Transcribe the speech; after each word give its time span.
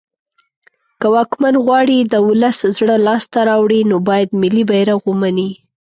که 0.99 1.07
واکمن 1.13 1.55
غواړی 1.65 1.97
د 2.01 2.15
ولس 2.27 2.57
زړه 2.77 2.95
لاس 3.07 3.23
ته 3.33 3.39
راوړی 3.49 3.81
نو 3.89 3.97
باید 4.09 4.29
ملی 4.41 4.63
بیرغ 4.69 4.99
ومنی 5.09 5.51